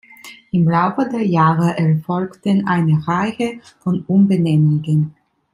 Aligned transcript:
Im 0.49 0.67
Laufe 0.67 1.07
der 1.07 1.21
Jahre 1.21 1.77
erfolgten 1.77 2.65
eine 2.67 3.07
Reihe 3.07 3.61
von 3.83 4.03
Umbenennungen. 4.07 5.13